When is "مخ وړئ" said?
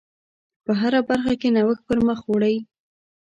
2.07-2.55